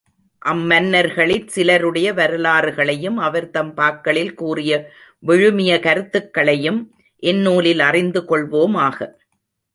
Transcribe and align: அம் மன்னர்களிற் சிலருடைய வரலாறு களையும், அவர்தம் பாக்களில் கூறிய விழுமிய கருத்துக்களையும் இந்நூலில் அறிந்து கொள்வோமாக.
அம் 0.41 0.61
மன்னர்களிற் 0.69 1.47
சிலருடைய 1.47 2.13
வரலாறு 2.13 2.71
களையும், 2.71 3.17
அவர்தம் 3.17 3.71
பாக்களில் 3.73 4.33
கூறிய 4.33 4.71
விழுமிய 5.27 5.79
கருத்துக்களையும் 5.79 6.81
இந்நூலில் 7.23 7.79
அறிந்து 7.79 8.23
கொள்வோமாக. 8.29 8.97